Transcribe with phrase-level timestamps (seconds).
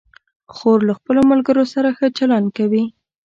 [0.55, 2.83] خور له خپلو ملګرو سره ښه چلند کوي.